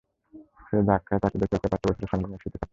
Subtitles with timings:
[0.67, 2.69] সেই ধাক্কায় তাকিয়ে দেখি, একটা পাঁচ-ছয় বছরের শ্যামলা মেয়ে, শীতে কাঁপছে।